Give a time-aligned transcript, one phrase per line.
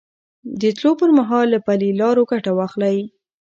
[0.61, 2.97] د تلو پر مهال له پلي لارو ګټه واخلئ.